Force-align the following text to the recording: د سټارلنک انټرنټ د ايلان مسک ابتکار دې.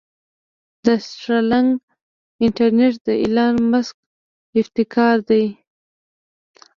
د 0.85 0.87
سټارلنک 1.09 1.71
انټرنټ 2.43 2.95
د 3.07 3.09
ايلان 3.21 3.55
مسک 3.71 3.95
ابتکار 4.59 5.17
دې. 5.29 5.45